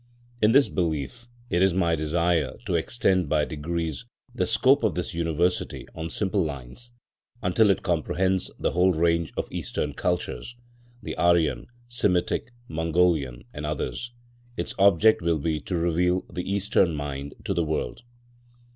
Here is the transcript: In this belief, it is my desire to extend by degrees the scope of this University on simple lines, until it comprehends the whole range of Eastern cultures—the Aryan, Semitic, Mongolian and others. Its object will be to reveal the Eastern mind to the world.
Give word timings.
In 0.41 0.51
this 0.51 0.67
belief, 0.67 1.27
it 1.51 1.61
is 1.61 1.75
my 1.75 1.95
desire 1.95 2.55
to 2.65 2.73
extend 2.73 3.29
by 3.29 3.45
degrees 3.45 4.03
the 4.33 4.47
scope 4.47 4.81
of 4.83 4.95
this 4.95 5.13
University 5.13 5.85
on 5.93 6.09
simple 6.09 6.43
lines, 6.43 6.89
until 7.43 7.69
it 7.69 7.83
comprehends 7.83 8.49
the 8.57 8.71
whole 8.71 8.93
range 8.93 9.31
of 9.37 9.47
Eastern 9.51 9.93
cultures—the 9.93 11.15
Aryan, 11.19 11.67
Semitic, 11.87 12.51
Mongolian 12.67 13.43
and 13.53 13.63
others. 13.63 14.11
Its 14.57 14.73
object 14.79 15.21
will 15.21 15.37
be 15.37 15.59
to 15.59 15.75
reveal 15.77 16.25
the 16.33 16.51
Eastern 16.51 16.95
mind 16.95 17.35
to 17.45 17.53
the 17.53 17.63
world. 17.63 18.01